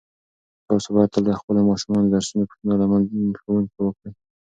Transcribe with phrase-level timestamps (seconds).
[0.67, 2.85] تاسو باید تل د خپلو ماشومانو د درسونو پوښتنه له
[3.41, 4.11] ښوونکو وکړئ.